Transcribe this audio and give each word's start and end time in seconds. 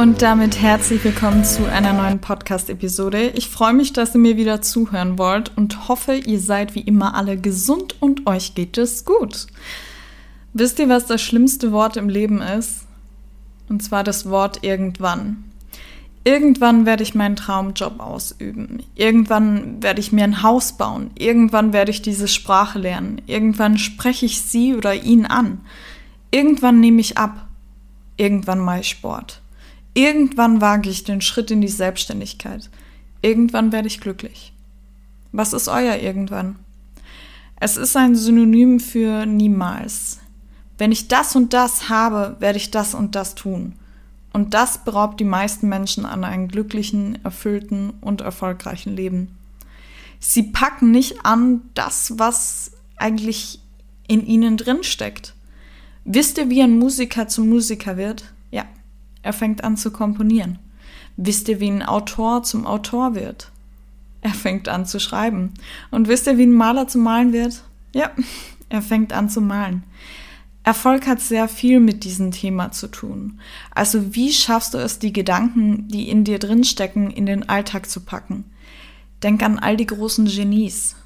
Und 0.00 0.22
damit 0.22 0.62
herzlich 0.62 1.04
willkommen 1.04 1.44
zu 1.44 1.70
einer 1.70 1.92
neuen 1.92 2.20
Podcast-Episode. 2.20 3.32
Ich 3.34 3.50
freue 3.50 3.74
mich, 3.74 3.92
dass 3.92 4.14
ihr 4.14 4.20
mir 4.22 4.38
wieder 4.38 4.62
zuhören 4.62 5.18
wollt 5.18 5.54
und 5.58 5.88
hoffe, 5.88 6.14
ihr 6.14 6.40
seid 6.40 6.74
wie 6.74 6.80
immer 6.80 7.14
alle 7.14 7.36
gesund 7.36 7.96
und 8.00 8.26
euch 8.26 8.54
geht 8.54 8.78
es 8.78 9.04
gut. 9.04 9.46
Wisst 10.54 10.78
ihr, 10.78 10.88
was 10.88 11.04
das 11.04 11.20
schlimmste 11.20 11.70
Wort 11.70 11.98
im 11.98 12.08
Leben 12.08 12.40
ist? 12.40 12.86
Und 13.68 13.82
zwar 13.82 14.02
das 14.02 14.30
Wort 14.30 14.64
irgendwann. 14.64 15.44
Irgendwann 16.24 16.86
werde 16.86 17.02
ich 17.02 17.14
meinen 17.14 17.36
Traumjob 17.36 18.00
ausüben. 18.00 18.82
Irgendwann 18.94 19.82
werde 19.82 20.00
ich 20.00 20.12
mir 20.12 20.24
ein 20.24 20.42
Haus 20.42 20.78
bauen. 20.78 21.10
Irgendwann 21.18 21.74
werde 21.74 21.90
ich 21.90 22.00
diese 22.00 22.26
Sprache 22.26 22.78
lernen. 22.78 23.20
Irgendwann 23.26 23.76
spreche 23.76 24.24
ich 24.24 24.40
sie 24.40 24.74
oder 24.74 24.94
ihn 24.94 25.26
an. 25.26 25.60
Irgendwann 26.30 26.80
nehme 26.80 27.02
ich 27.02 27.18
ab. 27.18 27.48
Irgendwann 28.16 28.66
ich 28.80 28.88
Sport. 28.88 29.39
Irgendwann 29.94 30.60
wage 30.60 30.88
ich 30.88 31.04
den 31.04 31.20
Schritt 31.20 31.50
in 31.50 31.60
die 31.60 31.68
Selbstständigkeit. 31.68 32.70
Irgendwann 33.22 33.72
werde 33.72 33.88
ich 33.88 34.00
glücklich. 34.00 34.52
Was 35.32 35.52
ist 35.52 35.68
euer 35.68 35.96
irgendwann? 35.96 36.56
Es 37.56 37.76
ist 37.76 37.96
ein 37.96 38.16
Synonym 38.16 38.80
für 38.80 39.26
niemals. 39.26 40.20
Wenn 40.78 40.92
ich 40.92 41.08
das 41.08 41.36
und 41.36 41.52
das 41.52 41.88
habe, 41.88 42.36
werde 42.40 42.56
ich 42.56 42.70
das 42.70 42.94
und 42.94 43.14
das 43.14 43.34
tun. 43.34 43.74
Und 44.32 44.54
das 44.54 44.84
beraubt 44.84 45.20
die 45.20 45.24
meisten 45.24 45.68
Menschen 45.68 46.06
an 46.06 46.24
einem 46.24 46.48
glücklichen, 46.48 47.22
erfüllten 47.24 47.90
und 48.00 48.20
erfolgreichen 48.20 48.94
Leben. 48.96 49.36
Sie 50.20 50.44
packen 50.44 50.90
nicht 50.90 51.24
an 51.24 51.62
das, 51.74 52.18
was 52.18 52.72
eigentlich 52.96 53.60
in 54.06 54.24
ihnen 54.24 54.56
drin 54.56 54.82
steckt. 54.82 55.34
Wisst 56.04 56.38
ihr, 56.38 56.48
wie 56.48 56.62
ein 56.62 56.78
Musiker 56.78 57.28
zum 57.28 57.48
Musiker 57.48 57.96
wird? 57.96 58.32
Er 59.22 59.32
fängt 59.32 59.64
an 59.64 59.76
zu 59.76 59.90
komponieren. 59.90 60.58
Wisst 61.16 61.48
ihr, 61.48 61.60
wie 61.60 61.70
ein 61.70 61.82
Autor 61.82 62.42
zum 62.42 62.66
Autor 62.66 63.14
wird? 63.14 63.50
Er 64.22 64.34
fängt 64.34 64.68
an 64.68 64.86
zu 64.86 64.98
schreiben. 64.98 65.54
Und 65.90 66.08
wisst 66.08 66.26
ihr, 66.26 66.38
wie 66.38 66.46
ein 66.46 66.52
Maler 66.52 66.88
zum 66.88 67.02
Malen 67.02 67.32
wird? 67.32 67.62
Ja, 67.92 68.10
er 68.68 68.82
fängt 68.82 69.12
an 69.12 69.28
zu 69.28 69.40
malen. 69.40 69.82
Erfolg 70.62 71.06
hat 71.06 71.20
sehr 71.20 71.48
viel 71.48 71.80
mit 71.80 72.04
diesem 72.04 72.32
Thema 72.32 72.70
zu 72.70 72.88
tun. 72.88 73.40
Also 73.70 74.14
wie 74.14 74.32
schaffst 74.32 74.74
du 74.74 74.78
es, 74.78 74.98
die 74.98 75.12
Gedanken, 75.12 75.88
die 75.88 76.08
in 76.08 76.24
dir 76.24 76.38
drinstecken, 76.38 77.10
in 77.10 77.26
den 77.26 77.48
Alltag 77.48 77.88
zu 77.88 78.00
packen? 78.00 78.44
Denk 79.22 79.42
an 79.42 79.58
all 79.58 79.76
die 79.76 79.86
großen 79.86 80.26
Genies. 80.26 80.96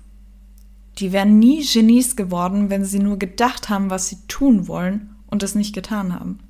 Die 0.98 1.12
wären 1.12 1.38
nie 1.38 1.64
Genies 1.64 2.16
geworden, 2.16 2.68
wenn 2.68 2.84
sie 2.84 2.98
nur 2.98 3.18
gedacht 3.18 3.68
haben, 3.68 3.90
was 3.90 4.08
sie 4.08 4.18
tun 4.28 4.68
wollen 4.68 5.16
und 5.26 5.42
es 5.42 5.54
nicht 5.54 5.74
getan 5.74 6.18
haben. 6.18 6.40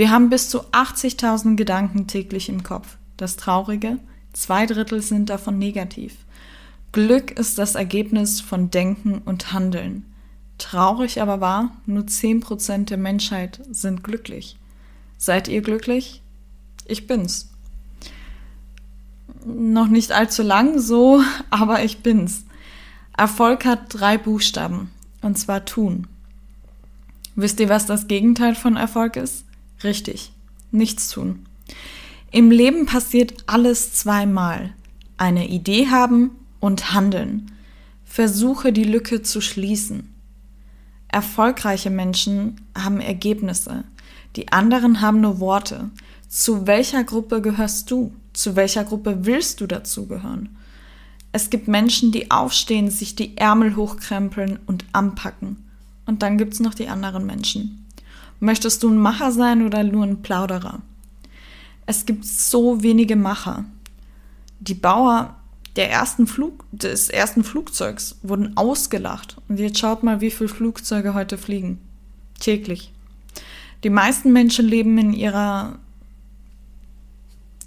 Wir 0.00 0.10
haben 0.10 0.30
bis 0.30 0.48
zu 0.48 0.62
80.000 0.62 1.56
Gedanken 1.56 2.06
täglich 2.06 2.48
im 2.48 2.62
Kopf. 2.62 2.96
Das 3.18 3.36
Traurige, 3.36 3.98
zwei 4.32 4.64
Drittel 4.64 5.02
sind 5.02 5.28
davon 5.28 5.58
negativ. 5.58 6.16
Glück 6.92 7.32
ist 7.32 7.58
das 7.58 7.74
Ergebnis 7.74 8.40
von 8.40 8.70
Denken 8.70 9.18
und 9.18 9.52
Handeln. 9.52 10.06
Traurig 10.56 11.20
aber 11.20 11.42
wahr, 11.42 11.72
nur 11.84 12.04
10% 12.04 12.86
der 12.86 12.96
Menschheit 12.96 13.60
sind 13.70 14.02
glücklich. 14.02 14.56
Seid 15.18 15.48
ihr 15.48 15.60
glücklich? 15.60 16.22
Ich 16.86 17.06
bin's. 17.06 17.50
Noch 19.44 19.88
nicht 19.88 20.12
allzu 20.12 20.42
lang 20.42 20.78
so, 20.78 21.22
aber 21.50 21.84
ich 21.84 21.98
bin's. 21.98 22.46
Erfolg 23.18 23.66
hat 23.66 23.80
drei 23.90 24.16
Buchstaben, 24.16 24.90
und 25.20 25.38
zwar 25.38 25.66
tun. 25.66 26.06
Wisst 27.36 27.60
ihr, 27.60 27.68
was 27.68 27.84
das 27.84 28.08
Gegenteil 28.08 28.54
von 28.54 28.78
Erfolg 28.78 29.16
ist? 29.16 29.44
Richtig, 29.82 30.32
nichts 30.70 31.08
tun. 31.08 31.46
Im 32.30 32.50
Leben 32.50 32.86
passiert 32.86 33.34
alles 33.46 33.92
zweimal. 33.92 34.72
Eine 35.16 35.48
Idee 35.48 35.88
haben 35.88 36.30
und 36.60 36.92
handeln. 36.92 37.50
Versuche 38.04 38.72
die 38.72 38.84
Lücke 38.84 39.22
zu 39.22 39.40
schließen. 39.40 40.14
Erfolgreiche 41.08 41.90
Menschen 41.90 42.60
haben 42.76 43.00
Ergebnisse. 43.00 43.84
Die 44.36 44.52
anderen 44.52 45.00
haben 45.00 45.20
nur 45.20 45.40
Worte. 45.40 45.90
Zu 46.28 46.66
welcher 46.66 47.02
Gruppe 47.02 47.42
gehörst 47.42 47.90
du? 47.90 48.12
Zu 48.32 48.54
welcher 48.54 48.84
Gruppe 48.84 49.26
willst 49.26 49.60
du 49.60 49.66
dazugehören? 49.66 50.56
Es 51.32 51.50
gibt 51.50 51.68
Menschen, 51.68 52.12
die 52.12 52.30
aufstehen, 52.30 52.90
sich 52.90 53.16
die 53.16 53.36
Ärmel 53.36 53.76
hochkrempeln 53.76 54.58
und 54.66 54.84
anpacken. 54.92 55.68
Und 56.06 56.22
dann 56.22 56.38
gibt's 56.38 56.60
noch 56.60 56.74
die 56.74 56.88
anderen 56.88 57.26
Menschen. 57.26 57.79
Möchtest 58.40 58.82
du 58.82 58.88
ein 58.88 58.96
Macher 58.96 59.32
sein 59.32 59.64
oder 59.64 59.84
nur 59.84 60.04
ein 60.04 60.22
Plauderer? 60.22 60.80
Es 61.84 62.06
gibt 62.06 62.24
so 62.24 62.82
wenige 62.82 63.16
Macher. 63.16 63.66
Die 64.60 64.74
Bauer 64.74 65.36
der 65.76 65.90
ersten 65.90 66.26
Flug, 66.26 66.64
des 66.72 67.10
ersten 67.10 67.44
Flugzeugs 67.44 68.16
wurden 68.22 68.56
ausgelacht. 68.56 69.36
Und 69.48 69.58
jetzt 69.60 69.78
schaut 69.78 70.02
mal, 70.02 70.20
wie 70.20 70.30
viele 70.30 70.48
Flugzeuge 70.48 71.14
heute 71.14 71.36
fliegen. 71.36 71.78
Täglich. 72.38 72.92
Die 73.84 73.90
meisten 73.90 74.32
Menschen 74.32 74.66
leben 74.66 74.96
in 74.98 75.12
ihrer, 75.12 75.78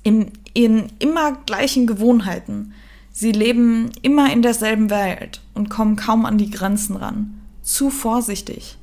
in, 0.01 0.31
in 0.53 0.91
immer 0.99 1.33
gleichen 1.45 1.87
Gewohnheiten. 1.87 2.73
Sie 3.11 3.31
leben 3.31 3.91
immer 4.01 4.33
in 4.33 4.41
derselben 4.41 4.89
Welt 4.89 5.41
und 5.53 5.69
kommen 5.69 5.95
kaum 5.95 6.25
an 6.25 6.37
die 6.37 6.49
Grenzen 6.49 6.95
ran. 6.95 7.41
Zu 7.61 7.89
vorsichtig 7.89 8.77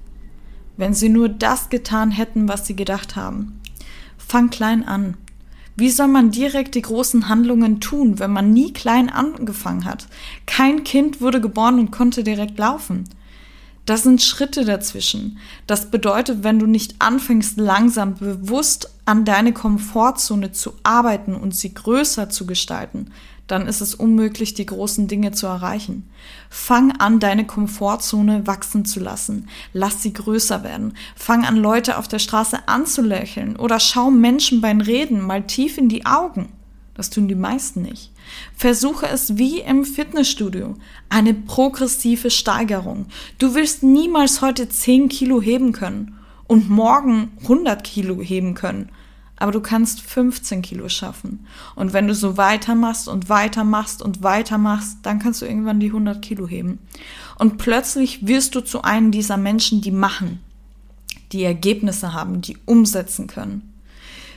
wenn 0.80 0.94
sie 0.94 1.08
nur 1.08 1.28
das 1.28 1.68
getan 1.68 2.10
hätten, 2.10 2.48
was 2.48 2.66
sie 2.66 2.74
gedacht 2.74 3.14
haben. 3.14 3.60
Fang 4.18 4.50
klein 4.50 4.86
an. 4.86 5.16
Wie 5.76 5.90
soll 5.90 6.08
man 6.08 6.30
direkt 6.30 6.74
die 6.74 6.82
großen 6.82 7.28
Handlungen 7.28 7.80
tun, 7.80 8.18
wenn 8.18 8.32
man 8.32 8.52
nie 8.52 8.72
klein 8.72 9.08
angefangen 9.08 9.84
hat? 9.84 10.08
Kein 10.46 10.82
Kind 10.84 11.20
wurde 11.20 11.40
geboren 11.40 11.78
und 11.78 11.90
konnte 11.90 12.24
direkt 12.24 12.58
laufen. 12.58 13.04
Das 13.86 14.02
sind 14.02 14.22
Schritte 14.22 14.64
dazwischen. 14.64 15.38
Das 15.66 15.90
bedeutet, 15.90 16.44
wenn 16.44 16.58
du 16.58 16.66
nicht 16.66 16.96
anfängst, 17.00 17.56
langsam 17.56 18.14
bewusst 18.14 18.90
an 19.04 19.24
deine 19.24 19.52
Komfortzone 19.52 20.52
zu 20.52 20.74
arbeiten 20.82 21.34
und 21.34 21.54
sie 21.54 21.74
größer 21.74 22.28
zu 22.30 22.46
gestalten, 22.46 23.10
dann 23.50 23.66
ist 23.66 23.80
es 23.80 23.94
unmöglich, 23.94 24.54
die 24.54 24.66
großen 24.66 25.08
Dinge 25.08 25.32
zu 25.32 25.46
erreichen. 25.46 26.08
Fang 26.48 26.92
an, 26.92 27.18
deine 27.18 27.46
Komfortzone 27.46 28.46
wachsen 28.46 28.84
zu 28.84 29.00
lassen. 29.00 29.48
Lass 29.72 30.02
sie 30.02 30.12
größer 30.12 30.62
werden. 30.62 30.94
Fang 31.16 31.44
an, 31.44 31.56
Leute 31.56 31.98
auf 31.98 32.08
der 32.08 32.18
Straße 32.18 32.68
anzulächeln 32.68 33.56
oder 33.56 33.80
schau 33.80 34.10
Menschen 34.10 34.60
beim 34.60 34.80
Reden 34.80 35.20
mal 35.20 35.42
tief 35.42 35.78
in 35.78 35.88
die 35.88 36.06
Augen. 36.06 36.48
Das 36.94 37.10
tun 37.10 37.28
die 37.28 37.34
meisten 37.34 37.82
nicht. 37.82 38.12
Versuche 38.54 39.08
es 39.08 39.38
wie 39.38 39.60
im 39.60 39.84
Fitnessstudio. 39.84 40.76
Eine 41.08 41.34
progressive 41.34 42.30
Steigerung. 42.30 43.06
Du 43.38 43.54
wirst 43.54 43.82
niemals 43.82 44.42
heute 44.42 44.68
10 44.68 45.08
Kilo 45.08 45.40
heben 45.40 45.72
können 45.72 46.18
und 46.46 46.68
morgen 46.68 47.32
100 47.42 47.82
Kilo 47.84 48.20
heben 48.20 48.54
können 48.54 48.90
aber 49.40 49.52
du 49.52 49.60
kannst 49.60 50.02
15 50.02 50.60
Kilo 50.60 50.88
schaffen. 50.90 51.46
Und 51.74 51.94
wenn 51.94 52.06
du 52.06 52.14
so 52.14 52.36
weitermachst 52.36 53.08
und 53.08 53.30
weitermachst 53.30 54.02
und 54.02 54.22
weitermachst, 54.22 54.98
dann 55.02 55.18
kannst 55.18 55.40
du 55.40 55.46
irgendwann 55.46 55.80
die 55.80 55.88
100 55.88 56.20
Kilo 56.20 56.46
heben. 56.46 56.78
Und 57.38 57.56
plötzlich 57.56 58.26
wirst 58.26 58.54
du 58.54 58.60
zu 58.60 58.82
einem 58.82 59.10
dieser 59.10 59.38
Menschen, 59.38 59.80
die 59.80 59.92
machen, 59.92 60.40
die 61.32 61.42
Ergebnisse 61.42 62.12
haben, 62.12 62.42
die 62.42 62.58
umsetzen 62.66 63.26
können. 63.26 63.72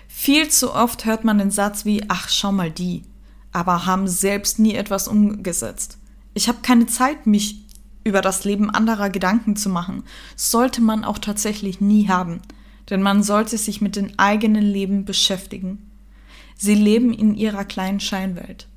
Viel 0.07 0.47
zu 0.47 0.73
oft 0.73 1.03
hört 1.03 1.25
man 1.25 1.37
den 1.37 1.51
Satz 1.51 1.83
wie, 1.83 2.03
ach, 2.07 2.29
schau 2.29 2.53
mal 2.53 2.71
die, 2.71 3.03
aber 3.51 3.85
haben 3.85 4.07
selbst 4.07 4.57
nie 4.57 4.73
etwas 4.73 5.09
umgesetzt. 5.09 5.97
Ich 6.33 6.47
habe 6.47 6.59
keine 6.61 6.85
Zeit, 6.85 7.27
mich 7.27 7.61
über 8.05 8.21
das 8.21 8.45
Leben 8.45 8.69
anderer 8.69 9.09
Gedanken 9.09 9.57
zu 9.57 9.69
machen. 9.69 10.03
Sollte 10.37 10.81
man 10.81 11.03
auch 11.03 11.17
tatsächlich 11.17 11.81
nie 11.81 12.07
haben 12.07 12.39
denn 12.89 13.01
man 13.01 13.23
sollte 13.23 13.57
sich 13.57 13.81
mit 13.81 13.95
dem 13.95 14.11
eigenen 14.17 14.63
Leben 14.63 15.05
beschäftigen. 15.05 15.89
Sie 16.55 16.75
leben 16.75 17.13
in 17.13 17.35
ihrer 17.35 17.65
kleinen 17.65 17.99
Scheinwelt. 17.99 18.67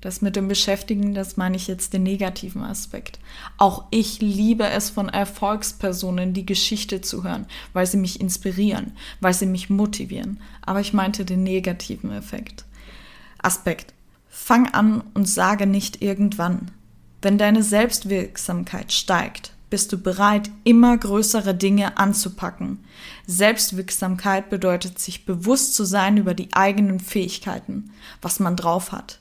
Das 0.00 0.22
mit 0.22 0.36
dem 0.36 0.46
Beschäftigen, 0.46 1.12
das 1.12 1.36
meine 1.36 1.56
ich 1.56 1.66
jetzt 1.66 1.92
den 1.92 2.04
negativen 2.04 2.62
Aspekt. 2.62 3.18
Auch 3.56 3.86
ich 3.90 4.20
liebe 4.20 4.64
es 4.64 4.90
von 4.90 5.08
Erfolgspersonen, 5.08 6.34
die 6.34 6.46
Geschichte 6.46 7.00
zu 7.00 7.24
hören, 7.24 7.46
weil 7.72 7.86
sie 7.86 7.96
mich 7.96 8.20
inspirieren, 8.20 8.92
weil 9.20 9.34
sie 9.34 9.46
mich 9.46 9.70
motivieren. 9.70 10.40
Aber 10.62 10.80
ich 10.80 10.92
meinte 10.92 11.24
den 11.24 11.42
negativen 11.42 12.12
Effekt. 12.12 12.64
Aspekt. 13.38 13.92
Fang 14.28 14.72
an 14.72 15.02
und 15.14 15.28
sage 15.28 15.66
nicht 15.66 16.00
irgendwann. 16.00 16.70
Wenn 17.20 17.36
deine 17.36 17.64
Selbstwirksamkeit 17.64 18.92
steigt, 18.92 19.52
bist 19.70 19.92
du 19.92 19.98
bereit, 19.98 20.50
immer 20.64 20.96
größere 20.96 21.54
Dinge 21.54 21.98
anzupacken. 21.98 22.84
Selbstwirksamkeit 23.26 24.50
bedeutet, 24.50 24.98
sich 24.98 25.24
bewusst 25.26 25.74
zu 25.74 25.84
sein 25.84 26.16
über 26.16 26.34
die 26.34 26.52
eigenen 26.52 27.00
Fähigkeiten, 27.00 27.90
was 28.22 28.40
man 28.40 28.56
drauf 28.56 28.92
hat. 28.92 29.20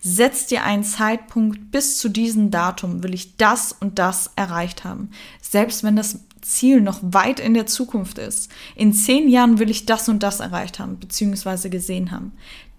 Setz 0.00 0.46
dir 0.46 0.64
einen 0.64 0.84
Zeitpunkt, 0.84 1.70
bis 1.72 1.98
zu 1.98 2.08
diesem 2.08 2.50
Datum 2.50 3.02
will 3.02 3.14
ich 3.14 3.36
das 3.36 3.72
und 3.72 3.98
das 3.98 4.30
erreicht 4.36 4.84
haben. 4.84 5.10
Selbst 5.40 5.82
wenn 5.82 5.96
das 5.96 6.20
Ziel 6.40 6.80
noch 6.80 7.00
weit 7.02 7.40
in 7.40 7.54
der 7.54 7.66
Zukunft 7.66 8.18
ist. 8.18 8.50
In 8.74 8.92
zehn 8.92 9.28
Jahren 9.28 9.58
will 9.58 9.70
ich 9.70 9.86
das 9.86 10.08
und 10.08 10.22
das 10.22 10.40
erreicht 10.40 10.78
haben, 10.78 10.98
beziehungsweise 10.98 11.68
gesehen 11.70 12.10
haben. 12.10 12.32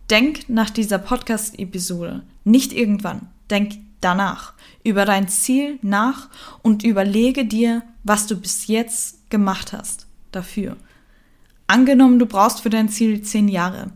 Denk 0.10 0.50
nach 0.50 0.70
dieser 0.70 0.98
Podcast-Episode, 0.98 2.24
nicht 2.44 2.74
irgendwann, 2.74 3.28
denk 3.50 3.76
danach 4.02 4.54
über 4.84 5.06
dein 5.06 5.28
Ziel 5.28 5.80
nach 5.82 6.30
und 6.62 6.84
überlege 6.84 7.46
dir, 7.46 7.84
was 8.04 8.28
du 8.28 8.36
bis 8.36 8.68
jetzt 8.68 9.30
gemacht 9.30 9.74
hast 9.74 10.08
dafür. 10.32 10.78
Angenommen, 11.68 12.18
du 12.18 12.26
brauchst 12.26 12.62
für 12.62 12.70
dein 12.70 12.90
Ziel 12.90 13.22
zehn 13.22 13.48
Jahre. 13.48 13.92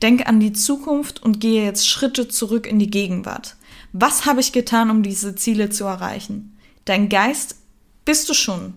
Denk 0.00 0.26
an 0.26 0.40
die 0.40 0.52
Zukunft 0.52 1.22
und 1.22 1.40
gehe 1.40 1.64
jetzt 1.64 1.86
Schritte 1.86 2.28
zurück 2.28 2.66
in 2.66 2.78
die 2.78 2.90
Gegenwart. 2.90 3.56
Was 3.92 4.26
habe 4.26 4.40
ich 4.40 4.52
getan, 4.52 4.90
um 4.90 5.02
diese 5.02 5.34
Ziele 5.34 5.70
zu 5.70 5.84
erreichen? 5.84 6.56
Dein 6.84 7.08
Geist 7.08 7.56
bist 8.04 8.28
du 8.28 8.34
schon 8.34 8.74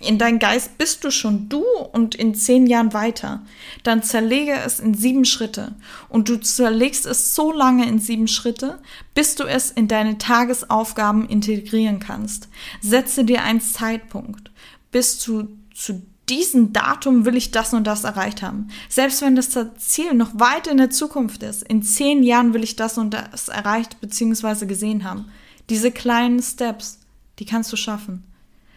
in 0.00 0.18
dein 0.18 0.38
Geist 0.38 0.76
bist 0.76 1.04
du 1.04 1.10
schon 1.10 1.48
du 1.48 1.64
und 1.92 2.14
in 2.14 2.34
zehn 2.34 2.66
Jahren 2.66 2.92
weiter. 2.92 3.42
Dann 3.82 4.02
zerlege 4.02 4.52
es 4.52 4.78
in 4.78 4.92
sieben 4.92 5.24
Schritte. 5.24 5.74
Und 6.10 6.28
du 6.28 6.38
zerlegst 6.38 7.06
es 7.06 7.34
so 7.34 7.50
lange 7.50 7.88
in 7.88 7.98
sieben 7.98 8.28
Schritte, 8.28 8.78
bis 9.14 9.36
du 9.36 9.44
es 9.44 9.70
in 9.70 9.88
deine 9.88 10.18
Tagesaufgaben 10.18 11.26
integrieren 11.26 11.98
kannst. 11.98 12.48
Setze 12.82 13.24
dir 13.24 13.42
einen 13.42 13.62
Zeitpunkt. 13.62 14.50
Bis 14.92 15.18
zu, 15.18 15.48
zu 15.74 16.02
diesem 16.28 16.74
Datum 16.74 17.24
will 17.24 17.36
ich 17.36 17.50
das 17.50 17.72
und 17.72 17.86
das 17.86 18.04
erreicht 18.04 18.42
haben. 18.42 18.68
Selbst 18.90 19.22
wenn 19.22 19.34
das 19.34 19.56
Ziel 19.78 20.12
noch 20.12 20.38
weit 20.38 20.66
in 20.66 20.76
der 20.76 20.90
Zukunft 20.90 21.42
ist, 21.42 21.62
in 21.62 21.82
zehn 21.82 22.22
Jahren 22.22 22.52
will 22.52 22.64
ich 22.64 22.76
das 22.76 22.98
und 22.98 23.14
das 23.14 23.48
erreicht 23.48 23.98
bzw. 24.02 24.66
gesehen 24.66 25.04
haben. 25.04 25.26
Diese 25.70 25.90
kleinen 25.90 26.42
Steps, 26.42 27.00
die 27.38 27.46
kannst 27.46 27.72
du 27.72 27.76
schaffen 27.76 28.24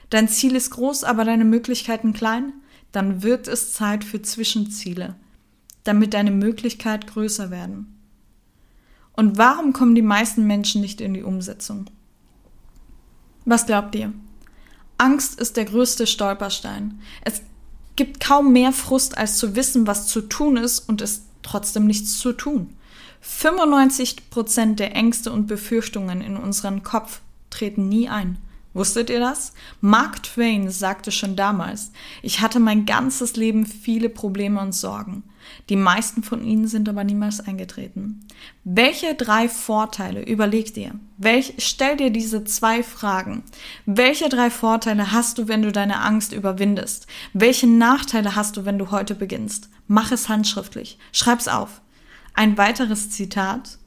dein 0.09 0.27
Ziel 0.27 0.55
ist 0.55 0.71
groß, 0.71 1.03
aber 1.03 1.25
deine 1.25 1.45
Möglichkeiten 1.45 2.13
klein, 2.13 2.53
dann 2.91 3.23
wird 3.23 3.47
es 3.47 3.73
Zeit 3.73 4.03
für 4.03 4.21
Zwischenziele, 4.21 5.15
damit 5.83 6.13
deine 6.13 6.31
Möglichkeiten 6.31 7.07
größer 7.07 7.51
werden. 7.51 7.95
Und 9.13 9.37
warum 9.37 9.73
kommen 9.73 9.95
die 9.95 10.01
meisten 10.01 10.47
Menschen 10.47 10.81
nicht 10.81 11.01
in 11.01 11.13
die 11.13 11.23
Umsetzung? 11.23 11.89
Was 13.45 13.65
glaubt 13.65 13.95
ihr? 13.95 14.13
Angst 14.97 15.39
ist 15.39 15.57
der 15.57 15.65
größte 15.65 16.07
Stolperstein. 16.07 16.99
Es 17.21 17.41
gibt 17.95 18.19
kaum 18.19 18.53
mehr 18.53 18.71
Frust, 18.71 19.17
als 19.17 19.37
zu 19.37 19.55
wissen, 19.55 19.87
was 19.87 20.07
zu 20.07 20.21
tun 20.21 20.57
ist 20.57 20.79
und 20.87 21.01
es 21.01 21.23
trotzdem 21.41 21.85
nichts 21.85 22.19
zu 22.19 22.33
tun. 22.33 22.75
95% 23.23 24.75
der 24.75 24.95
Ängste 24.95 25.31
und 25.31 25.47
Befürchtungen 25.47 26.21
in 26.21 26.37
unseren 26.37 26.83
Kopf 26.83 27.21
treten 27.49 27.89
nie 27.89 28.07
ein. 28.07 28.37
Wusstet 28.73 29.09
ihr 29.09 29.19
das? 29.19 29.53
Mark 29.81 30.21
Twain 30.21 30.69
sagte 30.69 31.11
schon 31.11 31.35
damals, 31.35 31.91
ich 32.21 32.39
hatte 32.41 32.59
mein 32.59 32.85
ganzes 32.85 33.35
Leben 33.35 33.65
viele 33.65 34.09
Probleme 34.09 34.61
und 34.61 34.73
Sorgen. 34.73 35.23
Die 35.69 35.75
meisten 35.75 36.21
von 36.21 36.43
ihnen 36.43 36.67
sind 36.67 36.87
aber 36.87 37.03
niemals 37.03 37.39
eingetreten. 37.39 38.27
Welche 38.63 39.15
drei 39.15 39.49
Vorteile, 39.49 40.23
überleg 40.23 40.75
dir, 40.75 40.93
welch, 41.17 41.55
stell 41.57 41.97
dir 41.97 42.11
diese 42.11 42.43
zwei 42.43 42.83
Fragen. 42.83 43.43
Welche 43.87 44.29
drei 44.29 44.51
Vorteile 44.51 45.11
hast 45.11 45.39
du, 45.39 45.47
wenn 45.47 45.63
du 45.63 45.71
deine 45.71 46.01
Angst 46.01 46.31
überwindest? 46.31 47.07
Welche 47.33 47.65
Nachteile 47.65 48.35
hast 48.35 48.55
du, 48.55 48.65
wenn 48.65 48.77
du 48.77 48.91
heute 48.91 49.15
beginnst? 49.15 49.69
Mach 49.87 50.11
es 50.11 50.29
handschriftlich. 50.29 50.99
Schreib's 51.11 51.47
auf. 51.47 51.81
Ein 52.35 52.55
weiteres 52.59 53.09
Zitat, 53.09 53.79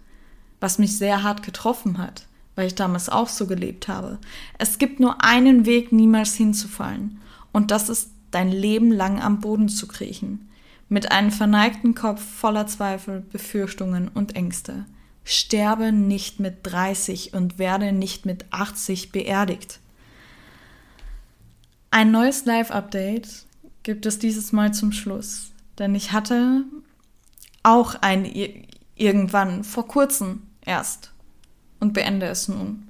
was 0.58 0.78
mich 0.78 0.98
sehr 0.98 1.22
hart 1.22 1.44
getroffen 1.44 1.98
hat 1.98 2.26
weil 2.54 2.66
ich 2.66 2.74
damals 2.74 3.08
auch 3.08 3.28
so 3.28 3.46
gelebt 3.46 3.88
habe. 3.88 4.18
Es 4.58 4.78
gibt 4.78 5.00
nur 5.00 5.24
einen 5.24 5.66
Weg, 5.66 5.92
niemals 5.92 6.34
hinzufallen. 6.34 7.20
Und 7.52 7.70
das 7.70 7.88
ist 7.88 8.10
dein 8.30 8.50
Leben 8.50 8.90
lang 8.90 9.20
am 9.20 9.40
Boden 9.40 9.68
zu 9.68 9.86
kriechen. 9.86 10.48
Mit 10.88 11.10
einem 11.10 11.30
verneigten 11.30 11.94
Kopf 11.94 12.22
voller 12.22 12.66
Zweifel, 12.66 13.20
Befürchtungen 13.20 14.08
und 14.08 14.36
Ängste. 14.36 14.84
Sterbe 15.24 15.92
nicht 15.92 16.40
mit 16.40 16.58
30 16.64 17.32
und 17.34 17.58
werde 17.58 17.92
nicht 17.92 18.26
mit 18.26 18.44
80 18.50 19.12
beerdigt. 19.12 19.78
Ein 21.90 22.10
neues 22.10 22.44
Live-Update 22.44 23.46
gibt 23.82 24.06
es 24.06 24.18
dieses 24.18 24.52
Mal 24.52 24.74
zum 24.74 24.92
Schluss. 24.92 25.52
Denn 25.78 25.94
ich 25.94 26.12
hatte 26.12 26.64
auch 27.62 27.94
ein 28.00 28.28
irgendwann 28.94 29.64
vor 29.64 29.86
kurzem 29.86 30.42
erst 30.64 31.11
und 31.82 31.92
beende 31.92 32.26
es 32.26 32.46
nun. 32.46 32.88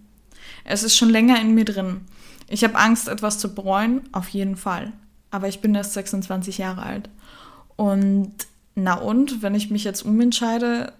Es 0.65 0.83
ist 0.83 0.97
schon 0.97 1.09
länger 1.09 1.41
in 1.41 1.55
mir 1.55 1.65
drin. 1.65 2.03
Ich 2.47 2.63
habe 2.63 2.77
Angst, 2.77 3.09
etwas 3.09 3.39
zu 3.39 3.55
bereuen, 3.55 4.03
auf 4.13 4.29
jeden 4.29 4.57
Fall. 4.57 4.93
Aber 5.31 5.49
ich 5.49 5.61
bin 5.61 5.75
erst 5.75 5.95
26 5.95 6.59
Jahre 6.59 6.83
alt. 6.83 7.09
Und 7.77 8.35
na 8.75 8.95
und, 8.95 9.43
wenn 9.43 9.55
ich 9.55 9.71
mich 9.71 9.85
jetzt 9.85 10.03
umentscheide, 10.03 10.93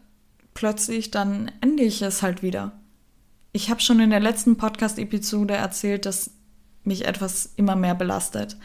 plötzlich, 0.55 1.11
dann 1.11 1.53
ende 1.61 1.83
ich 1.83 2.01
es 2.01 2.23
halt 2.23 2.43
wieder. 2.43 2.73
Ich 3.53 3.69
habe 3.69 3.81
schon 3.81 4.01
in 4.01 4.09
der 4.09 4.21
letzten 4.21 4.57
Podcast-Episode 4.57 5.55
erzählt, 5.55 6.07
dass 6.07 6.31
mich 6.85 7.05
etwas 7.05 7.53
immer 7.57 7.77
mehr 7.77 7.95
belastet. 7.95 8.57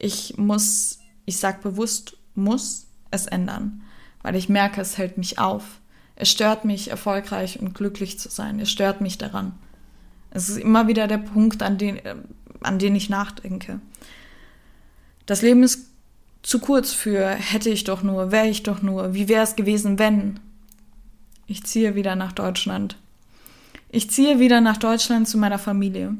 Ich 0.00 0.36
muss, 0.36 0.98
ich 1.26 1.38
sag 1.38 1.62
bewusst, 1.62 2.16
muss 2.34 2.88
es 3.12 3.26
ändern, 3.26 3.82
weil 4.22 4.34
ich 4.34 4.48
merke, 4.48 4.80
es 4.80 4.98
hält 4.98 5.16
mich 5.16 5.38
auf. 5.38 5.78
Es 6.16 6.30
stört 6.30 6.64
mich, 6.64 6.90
erfolgreich 6.90 7.58
und 7.60 7.74
glücklich 7.74 8.18
zu 8.18 8.28
sein. 8.28 8.60
Es 8.60 8.70
stört 8.70 9.00
mich 9.00 9.18
daran. 9.18 9.52
Es 10.30 10.48
ist 10.48 10.58
immer 10.58 10.86
wieder 10.86 11.06
der 11.06 11.18
Punkt, 11.18 11.62
an 11.62 11.78
den, 11.78 12.00
an 12.60 12.78
den 12.78 12.94
ich 12.94 13.08
nachdenke. 13.08 13.80
Das 15.26 15.42
Leben 15.42 15.62
ist 15.62 15.88
zu 16.42 16.58
kurz 16.58 16.92
für 16.92 17.28
hätte 17.30 17.70
ich 17.70 17.84
doch 17.84 18.02
nur, 18.02 18.30
wäre 18.30 18.48
ich 18.48 18.62
doch 18.62 18.82
nur, 18.82 19.14
wie 19.14 19.28
wäre 19.28 19.44
es 19.44 19.56
gewesen, 19.56 19.98
wenn. 19.98 20.40
Ich 21.46 21.64
ziehe 21.64 21.94
wieder 21.94 22.16
nach 22.16 22.32
Deutschland. 22.32 22.98
Ich 23.94 24.10
ziehe 24.10 24.40
wieder 24.40 24.60
nach 24.60 24.76
Deutschland 24.76 25.28
zu 25.28 25.38
meiner 25.38 25.60
Familie. 25.60 26.16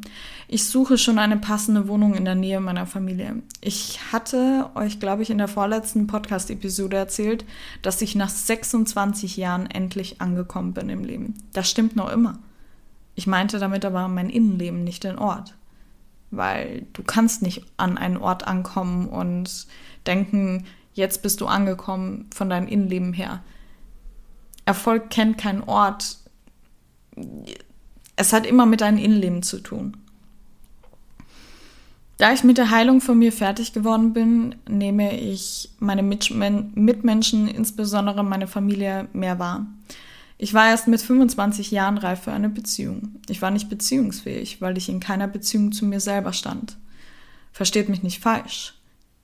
Ich 0.47 0.63
suche 0.63 0.97
schon 0.97 1.19
eine 1.19 1.39
passende 1.39 1.89
Wohnung 1.89 2.15
in 2.15 2.25
der 2.25 2.37
Nähe 2.37 2.61
meiner 2.61 2.87
Familie. 2.87 3.43
Ich 3.61 3.99
hatte 4.13 4.71
euch, 4.77 5.01
glaube 5.01 5.25
ich, 5.25 5.31
in 5.31 5.39
der 5.39 5.49
vorletzten 5.49 6.07
Podcast-Episode 6.07 6.97
erzählt, 6.97 7.45
dass 7.83 8.01
ich 8.01 8.15
nach 8.15 8.29
26 8.29 9.37
Jahren 9.37 9.69
endlich 9.69 10.21
angekommen 10.21 10.73
bin 10.73 10.89
im 10.89 11.03
Leben. 11.03 11.35
Das 11.53 11.69
stimmt 11.69 11.97
noch 11.97 12.13
immer. 12.13 12.39
Ich 13.17 13.27
meinte 13.27 13.59
damit 13.59 13.85
aber 13.85 14.07
mein 14.07 14.31
Innenleben, 14.31 14.85
nicht 14.85 15.03
den 15.03 15.19
Ort. 15.19 15.57
Weil 16.31 16.87
du 16.93 17.03
kannst 17.03 17.43
nicht 17.43 17.65
an 17.77 17.99
einen 17.99 18.19
Ort 18.19 18.47
ankommen 18.47 19.09
und 19.09 19.67
denken, 20.07 20.65
jetzt 20.93 21.23
bist 21.23 21.41
du 21.41 21.47
angekommen 21.47 22.31
von 22.33 22.49
deinem 22.49 22.69
Innenleben 22.69 23.13
her. 23.15 23.43
Erfolg 24.65 25.11
kennt 25.11 25.39
keinen 25.39 25.65
Ort. 25.65 26.19
Es 28.17 28.33
hat 28.33 28.47
immer 28.47 28.67
mit 28.67 28.81
deinem 28.81 28.99
Innenleben 28.99 29.43
zu 29.43 29.61
tun. 29.61 29.97
Da 32.17 32.33
ich 32.33 32.45
mit 32.45 32.59
der 32.59 32.71
Heilung 32.71 33.01
von 33.01 33.19
mir 33.19 33.33
fertig 33.33 33.73
geworden 33.73 34.13
bin, 34.13 34.55
nehme 34.69 35.19
ich 35.19 35.71
meine 35.81 36.03
Mitmenschen, 36.03 37.49
insbesondere 37.49 38.23
meine 38.23 38.47
Familie, 38.47 39.09
mehr 39.13 39.41
wahr. 39.41 39.67
Ich 40.39 40.55
war 40.55 40.69
erst 40.69 40.89
mit 40.89 41.01
25 41.01 41.71
Jahren 41.71 41.99
reif 41.99 42.23
für 42.23 42.33
eine 42.33 42.49
Beziehung. 42.49 43.17
Ich 43.29 43.43
war 43.43 43.51
nicht 43.51 43.69
beziehungsfähig, 43.69 44.61
weil 44.61 44.79
ich 44.79 44.89
in 44.89 45.01
keiner 45.01 45.27
Beziehung 45.27 45.73
zu 45.73 45.87
mir 45.87 46.01
selber 46.01 46.33
stand. 46.33 46.77
Versteht 47.53 47.89
mich 47.89 48.03
nicht 48.03 48.21
falsch. 48.21 48.75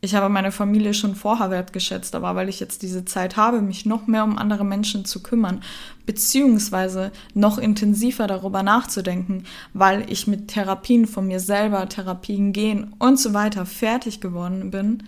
Ich 0.02 0.14
habe 0.14 0.30
meine 0.30 0.50
Familie 0.50 0.95
schon 0.95 1.14
vorher 1.14 1.50
wertgeschätzt, 1.50 2.14
aber 2.14 2.35
weil 2.35 2.49
ich 2.49 2.59
jetzt 2.59 2.80
diese 2.80 3.04
Zeit 3.04 3.37
habe, 3.37 3.61
mich 3.61 3.85
noch 3.85 4.07
mehr 4.07 4.25
um 4.25 4.38
andere 4.38 4.64
Menschen 4.64 5.04
zu 5.04 5.23
kümmern, 5.23 5.62
beziehungsweise 6.07 7.12
noch 7.35 7.59
intensiver 7.59 8.26
darüber 8.26 8.62
nachzudenken, 8.62 9.45
weil 9.75 10.11
ich 10.11 10.26
mit 10.26 10.49
Therapien 10.49 11.07
von 11.07 11.26
mir 11.26 11.38
selber, 11.38 11.87
Therapien 11.87 12.54
gehen 12.54 12.95
und 12.99 13.21
so 13.21 13.35
weiter 13.35 13.66
fertig 13.66 14.23
geworden 14.23 14.71
bin, 14.71 15.02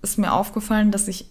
ist 0.00 0.18
mir 0.18 0.32
aufgefallen, 0.32 0.90
dass 0.90 1.06
ich 1.06 1.26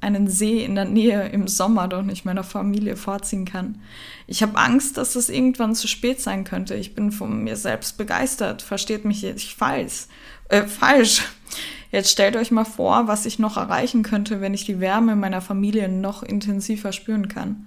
einen 0.00 0.28
See 0.28 0.64
in 0.64 0.74
der 0.74 0.84
Nähe 0.84 1.28
im 1.28 1.48
Sommer 1.48 1.88
doch 1.88 2.02
nicht 2.02 2.24
meiner 2.24 2.44
Familie 2.44 2.96
vorziehen 2.96 3.44
kann. 3.44 3.80
Ich 4.26 4.42
habe 4.42 4.56
Angst, 4.56 4.96
dass 4.96 5.16
es 5.16 5.28
irgendwann 5.28 5.74
zu 5.74 5.88
spät 5.88 6.20
sein 6.20 6.44
könnte. 6.44 6.74
Ich 6.76 6.94
bin 6.94 7.10
von 7.10 7.42
mir 7.42 7.56
selbst 7.56 7.98
begeistert. 7.98 8.62
Versteht 8.62 9.04
mich 9.04 9.22
jetzt 9.22 9.52
falsch. 9.52 10.06
Äh, 10.48 10.64
falsch. 10.64 11.22
Jetzt 11.90 12.10
stellt 12.10 12.36
euch 12.36 12.50
mal 12.50 12.64
vor, 12.64 13.06
was 13.06 13.24
ich 13.24 13.38
noch 13.38 13.56
erreichen 13.56 14.02
könnte, 14.02 14.40
wenn 14.40 14.54
ich 14.54 14.66
die 14.66 14.80
Wärme 14.80 15.16
meiner 15.16 15.40
Familie 15.40 15.88
noch 15.88 16.22
intensiver 16.22 16.92
spüren 16.92 17.28
kann. 17.28 17.66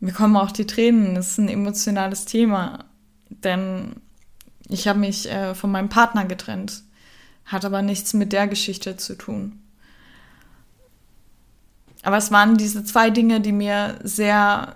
mir 0.00 0.12
kommen 0.12 0.36
auch 0.36 0.52
die 0.52 0.66
Tränen. 0.66 1.16
Es 1.16 1.32
ist 1.32 1.38
ein 1.38 1.48
emotionales 1.48 2.24
Thema, 2.24 2.84
denn 3.30 3.96
ich 4.68 4.86
habe 4.86 5.00
mich 5.00 5.28
äh, 5.28 5.54
von 5.54 5.72
meinem 5.72 5.88
Partner 5.88 6.24
getrennt, 6.24 6.82
hat 7.46 7.64
aber 7.64 7.82
nichts 7.82 8.14
mit 8.14 8.32
der 8.32 8.46
Geschichte 8.46 8.96
zu 8.96 9.16
tun. 9.16 9.60
Aber 12.02 12.16
es 12.16 12.30
waren 12.30 12.56
diese 12.56 12.84
zwei 12.84 13.10
Dinge, 13.10 13.40
die 13.40 13.52
mir 13.52 13.98
sehr 14.04 14.74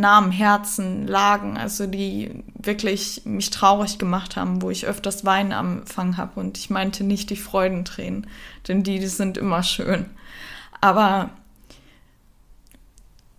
am 0.00 0.30
Herzen 0.30 1.06
lagen, 1.06 1.56
also 1.56 1.86
die 1.86 2.42
wirklich 2.54 3.22
mich 3.24 3.50
traurig 3.50 3.98
gemacht 3.98 4.36
haben, 4.36 4.62
wo 4.62 4.70
ich 4.70 4.86
öfters 4.86 5.24
Weinen 5.24 5.52
am 5.52 5.80
Anfang 5.80 6.16
habe. 6.16 6.40
Und 6.40 6.56
ich 6.58 6.70
meinte 6.70 7.04
nicht 7.04 7.30
die 7.30 7.36
Freudentränen, 7.36 8.26
denn 8.66 8.82
die, 8.82 8.98
die 8.98 9.06
sind 9.06 9.36
immer 9.36 9.62
schön. 9.62 10.06
Aber 10.80 11.30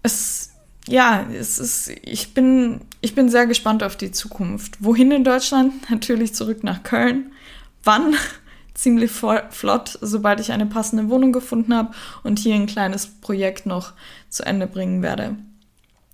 es, 0.03 0.51
ja, 0.87 1.25
es 1.33 1.57
ist, 1.57 1.89
ich 2.03 2.33
bin, 2.33 2.81
ich 3.01 3.15
bin 3.15 3.29
sehr 3.29 3.47
gespannt 3.47 3.83
auf 3.83 3.95
die 3.95 4.11
Zukunft. 4.11 4.83
Wohin 4.83 5.11
in 5.11 5.23
Deutschland? 5.23 5.73
Natürlich 5.89 6.35
zurück 6.35 6.63
nach 6.63 6.83
Köln. 6.83 7.31
Wann? 7.83 8.15
Ziemlich 8.75 9.11
flott, 9.11 9.97
sobald 9.99 10.39
ich 10.39 10.53
eine 10.53 10.65
passende 10.65 11.09
Wohnung 11.09 11.33
gefunden 11.33 11.73
habe 11.73 11.93
und 12.23 12.39
hier 12.39 12.55
ein 12.55 12.65
kleines 12.65 13.07
Projekt 13.07 13.65
noch 13.65 13.91
zu 14.29 14.45
Ende 14.45 14.67
bringen 14.67 15.01
werde. 15.01 15.35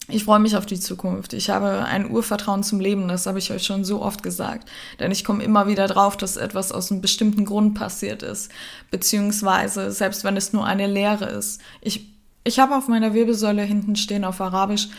Ich 0.08 0.24
freue 0.24 0.40
mich 0.40 0.56
auf 0.56 0.68
die 0.68 0.80
Zukunft. 0.80 1.34
Ich 1.34 1.50
habe 1.50 1.84
ein 1.86 2.12
Urvertrauen 2.12 2.62
zum 2.62 2.80
Leben, 2.80 3.08
das 3.08 3.26
habe 3.26 3.40
ich 3.40 3.52
euch 3.52 3.64
schon 3.64 3.84
so 3.84 4.04
oft 4.04 4.22
gesagt. 4.22 4.70
Denn 5.00 5.12
ich 5.12 5.24
komme 5.24 5.44
immer 5.44 5.68
wieder 5.68 5.88
drauf, 5.88 6.16
dass 6.16 6.38
etwas 6.38 6.72
aus 6.72 6.92
einem 6.92 7.02
bestimmten 7.02 7.44
Grund 7.44 7.74
passiert 7.74 8.22
ist. 8.22 8.52
Beziehungsweise, 8.92 9.92
selbst 9.92 10.24
wenn 10.24 10.38
es 10.38 10.54
nur 10.54 10.66
eine 10.66 10.86
Lehre 10.86 11.26
ist. 11.26 11.60
Ich, 11.82 12.08
ich 12.44 12.60
habe 12.60 12.76
auf 12.76 12.88
meiner 12.88 13.16
Wirbelsäule 13.16 13.64
hinten 13.64 13.96
stehen 13.96 14.26
auf 14.26 14.42
Arabisch, 14.42 14.90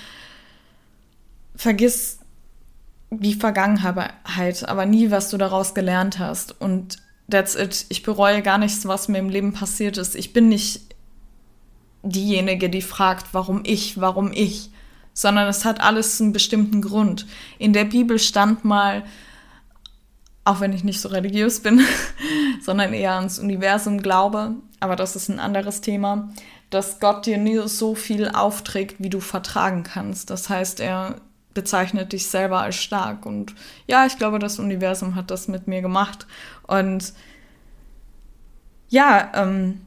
vergiss 1.55 2.19
die 3.11 3.35
Vergangenheit, 3.35 4.69
aber 4.69 4.87
nie, 4.87 5.13
was 5.13 5.31
du 5.31 5.39
daraus 5.39 5.75
gelernt 5.75 6.19
hast. 6.19 6.61
Und 6.61 6.97
that's 7.31 7.55
it. 7.55 7.87
Ich 7.91 8.03
bereue 8.03 8.43
gar 8.43 8.59
nichts, 8.59 8.87
was 8.87 9.07
mir 9.07 9.19
im 9.19 9.29
Leben 9.29 9.53
passiert 9.53 9.99
ist. 9.99 10.17
Ich 10.17 10.33
bin 10.33 10.49
nicht 10.49 10.81
diejenige, 12.03 12.69
die 12.69 12.83
fragt, 12.83 13.27
warum 13.33 13.63
ich, 13.65 14.01
warum 14.01 14.33
ich 14.33 14.71
sondern 15.17 15.49
es 15.49 15.65
hat 15.65 15.81
alles 15.81 16.21
einen 16.21 16.35
bestimmten 16.35 16.83
Grund. 16.83 17.27
In 17.59 17.73
der 17.73 17.87
Bibel 17.87 18.19
stand 18.19 18.67
mal, 18.67 19.03
auch 20.45 20.61
wenn 20.61 20.75
ich 20.75 20.85
nicht 20.85 21.01
so 21.01 21.09
religiös 21.09 21.61
bin, 21.61 21.81
sondern 22.61 22.93
eher 22.93 23.15
ans 23.15 23.39
Universum 23.39 24.03
glaube, 24.03 24.57
aber 24.79 24.95
das 24.95 25.17
ist 25.17 25.31
ein 25.31 25.41
anderes 25.41 25.81
Thema, 25.81 26.29
dass 26.69 27.01
Gott 27.01 27.25
dir 27.25 27.39
nie 27.39 27.67
so 27.67 27.95
viel 27.95 28.29
aufträgt, 28.29 28.97
wie 28.99 29.09
du 29.09 29.21
vertragen 29.21 29.85
kannst. 29.85 30.29
Das 30.29 30.51
heißt, 30.51 30.81
er 30.81 31.17
bezeichnet 31.55 32.13
dich 32.13 32.27
selber 32.27 32.61
als 32.61 32.77
stark. 32.77 33.25
Und 33.25 33.55
ja, 33.87 34.05
ich 34.05 34.19
glaube, 34.19 34.39
das 34.39 34.59
Universum 34.59 35.15
hat 35.15 35.31
das 35.31 35.49
mit 35.49 35.67
mir 35.67 35.81
gemacht. 35.81 36.27
Und 36.67 37.15
ja, 38.91 39.33
ähm, 39.35 39.81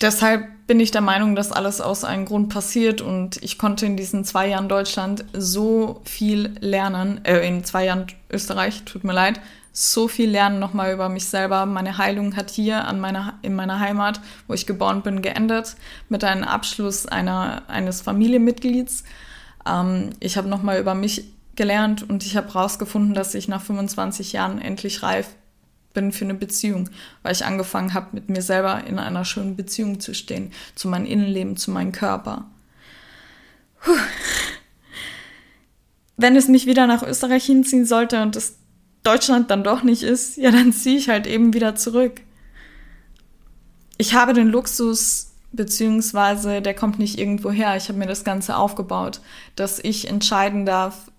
deshalb 0.00 0.46
bin 0.70 0.78
ich 0.78 0.92
der 0.92 1.00
Meinung, 1.00 1.34
dass 1.34 1.50
alles 1.50 1.80
aus 1.80 2.04
einem 2.04 2.26
Grund 2.26 2.48
passiert 2.48 3.00
und 3.00 3.42
ich 3.42 3.58
konnte 3.58 3.86
in 3.86 3.96
diesen 3.96 4.24
zwei 4.24 4.46
Jahren 4.46 4.68
Deutschland 4.68 5.24
so 5.32 6.00
viel 6.04 6.54
lernen, 6.60 7.24
äh, 7.24 7.44
in 7.44 7.64
zwei 7.64 7.86
Jahren 7.86 8.06
Österreich, 8.30 8.84
tut 8.84 9.02
mir 9.02 9.12
leid, 9.12 9.40
so 9.72 10.06
viel 10.06 10.30
lernen 10.30 10.60
nochmal 10.60 10.92
über 10.92 11.08
mich 11.08 11.24
selber. 11.24 11.66
Meine 11.66 11.98
Heilung 11.98 12.36
hat 12.36 12.50
hier 12.50 12.84
an 12.84 13.00
meiner, 13.00 13.40
in 13.42 13.56
meiner 13.56 13.80
Heimat, 13.80 14.20
wo 14.46 14.54
ich 14.54 14.64
geboren 14.64 15.02
bin, 15.02 15.22
geendet 15.22 15.74
mit 16.08 16.22
einem 16.22 16.44
Abschluss 16.44 17.04
einer, 17.04 17.62
eines 17.66 18.00
Familienmitglieds. 18.00 19.02
Ähm, 19.66 20.10
ich 20.20 20.36
habe 20.36 20.48
nochmal 20.48 20.78
über 20.78 20.94
mich 20.94 21.24
gelernt 21.56 22.08
und 22.08 22.24
ich 22.24 22.36
habe 22.36 22.54
herausgefunden, 22.54 23.12
dass 23.12 23.34
ich 23.34 23.48
nach 23.48 23.60
25 23.60 24.34
Jahren 24.34 24.60
endlich 24.60 25.02
reif 25.02 25.30
bin 25.92 26.12
für 26.12 26.24
eine 26.24 26.34
Beziehung, 26.34 26.88
weil 27.22 27.32
ich 27.32 27.44
angefangen 27.44 27.94
habe, 27.94 28.08
mit 28.12 28.28
mir 28.28 28.42
selber 28.42 28.84
in 28.84 28.98
einer 28.98 29.24
schönen 29.24 29.56
Beziehung 29.56 30.00
zu 30.00 30.14
stehen, 30.14 30.52
zu 30.74 30.88
meinem 30.88 31.06
Innenleben, 31.06 31.56
zu 31.56 31.70
meinem 31.70 31.92
Körper. 31.92 32.46
Puh. 33.82 33.96
Wenn 36.16 36.36
es 36.36 36.48
mich 36.48 36.66
wieder 36.66 36.86
nach 36.86 37.02
Österreich 37.02 37.44
hinziehen 37.44 37.86
sollte 37.86 38.22
und 38.22 38.36
es 38.36 38.56
Deutschland 39.02 39.50
dann 39.50 39.64
doch 39.64 39.82
nicht 39.82 40.02
ist, 40.02 40.36
ja, 40.36 40.50
dann 40.50 40.72
ziehe 40.72 40.98
ich 40.98 41.08
halt 41.08 41.26
eben 41.26 41.54
wieder 41.54 41.74
zurück. 41.74 42.20
Ich 43.96 44.14
habe 44.14 44.34
den 44.34 44.48
Luxus, 44.48 45.32
beziehungsweise 45.52 46.62
der 46.62 46.74
kommt 46.74 46.98
nicht 46.98 47.18
irgendwo 47.18 47.50
her. 47.50 47.76
Ich 47.76 47.88
habe 47.88 47.98
mir 47.98 48.06
das 48.06 48.24
Ganze 48.24 48.56
aufgebaut, 48.56 49.20
dass 49.56 49.78
ich 49.78 50.08
entscheiden 50.08 50.66
darf, 50.66 51.10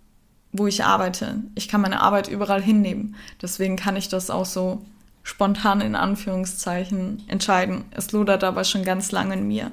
wo 0.54 0.68
ich 0.68 0.84
arbeite. 0.84 1.44
Ich 1.56 1.68
kann 1.68 1.82
meine 1.82 2.02
Arbeit 2.02 2.28
überall 2.28 2.62
hinnehmen. 2.62 3.16
Deswegen 3.42 3.76
kann 3.76 3.96
ich 3.96 4.10
das 4.10 4.30
auch 4.30 4.46
so 4.46 4.86
spontan 5.24 5.82
in 5.82 5.96
Anführungszeichen 5.96 7.24
entscheiden. 7.28 7.86
Es 7.92 8.12
lodert 8.12 8.44
aber 8.44 8.64
schon 8.64 8.84
ganz 8.84 9.12
lange 9.12 9.36
in 9.36 9.48
mir. 9.48 9.72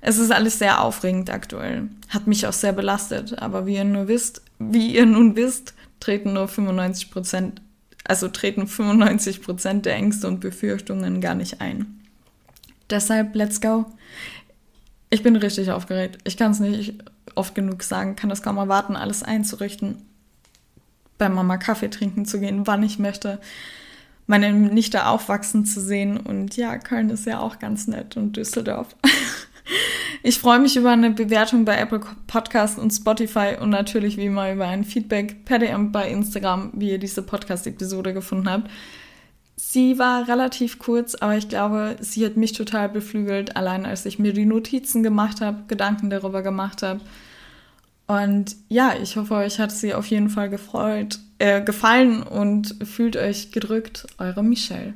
Es 0.00 0.18
ist 0.18 0.30
alles 0.30 0.58
sehr 0.58 0.82
aufregend 0.82 1.30
aktuell. 1.30 1.88
Hat 2.08 2.26
mich 2.26 2.46
auch 2.46 2.52
sehr 2.52 2.72
belastet. 2.72 3.40
Aber 3.42 3.66
wie 3.66 3.74
ihr 3.74 3.84
nur 3.84 4.08
wisst, 4.08 4.42
wie 4.58 4.94
ihr 4.94 5.06
nun 5.06 5.36
wisst, 5.36 5.74
treten 6.00 6.32
nur 6.32 6.48
95 6.48 7.10
Prozent, 7.10 7.60
also 8.04 8.28
treten 8.28 8.66
95 8.66 9.42
Prozent 9.42 9.86
der 9.86 9.94
Ängste 9.94 10.28
und 10.28 10.40
Befürchtungen 10.40 11.20
gar 11.20 11.34
nicht 11.34 11.60
ein. 11.60 12.00
Deshalb, 12.88 13.34
let's 13.34 13.60
go. 13.60 13.86
Ich 15.10 15.22
bin 15.22 15.36
richtig 15.36 15.70
aufgeregt. 15.70 16.18
Ich 16.24 16.36
kann 16.36 16.52
es 16.52 16.60
nicht 16.60 16.94
oft 17.38 17.54
genug 17.54 17.82
sagen, 17.82 18.16
kann 18.16 18.30
es 18.30 18.42
kaum 18.42 18.58
erwarten, 18.58 18.96
alles 18.96 19.22
einzurichten. 19.22 20.02
Bei 21.16 21.28
Mama 21.28 21.56
Kaffee 21.56 21.88
trinken 21.88 22.26
zu 22.26 22.40
gehen, 22.40 22.66
wann 22.66 22.82
ich 22.82 22.98
möchte. 22.98 23.40
Meine 24.26 24.52
Nichte 24.52 25.06
aufwachsen 25.06 25.64
zu 25.64 25.80
sehen. 25.80 26.18
Und 26.18 26.56
ja, 26.56 26.76
Köln 26.78 27.10
ist 27.10 27.26
ja 27.26 27.40
auch 27.40 27.58
ganz 27.58 27.86
nett 27.86 28.16
und 28.16 28.36
Düsseldorf. 28.36 28.94
Ich 30.22 30.38
freue 30.38 30.58
mich 30.58 30.76
über 30.76 30.90
eine 30.90 31.10
Bewertung 31.10 31.64
bei 31.64 31.76
Apple 31.76 32.00
Podcast 32.26 32.78
und 32.78 32.90
Spotify 32.90 33.56
und 33.60 33.70
natürlich 33.70 34.16
wie 34.16 34.26
immer 34.26 34.52
über 34.52 34.66
ein 34.66 34.84
Feedback 34.84 35.44
per 35.44 35.58
DM 35.58 35.92
bei 35.92 36.10
Instagram, 36.10 36.72
wie 36.74 36.90
ihr 36.90 36.98
diese 36.98 37.22
Podcast-Episode 37.22 38.14
gefunden 38.14 38.50
habt. 38.50 38.70
Sie 39.56 39.98
war 39.98 40.26
relativ 40.28 40.78
kurz, 40.78 41.14
aber 41.14 41.36
ich 41.36 41.48
glaube, 41.48 41.96
sie 42.00 42.24
hat 42.24 42.36
mich 42.36 42.52
total 42.52 42.88
beflügelt, 42.88 43.56
allein 43.56 43.86
als 43.86 44.06
ich 44.06 44.18
mir 44.18 44.32
die 44.32 44.46
Notizen 44.46 45.02
gemacht 45.02 45.40
habe, 45.40 45.64
Gedanken 45.68 46.10
darüber 46.10 46.42
gemacht 46.42 46.82
habe. 46.82 47.00
Und 48.08 48.56
ja, 48.68 48.94
ich 49.00 49.16
hoffe, 49.16 49.34
euch 49.34 49.58
hat 49.58 49.70
sie 49.70 49.92
auf 49.94 50.06
jeden 50.06 50.30
Fall 50.30 50.48
gefreut, 50.48 51.18
äh, 51.38 51.62
gefallen 51.62 52.22
und 52.22 52.74
fühlt 52.84 53.16
euch 53.16 53.52
gedrückt. 53.52 54.06
Eure 54.16 54.42
Michelle. 54.42 54.94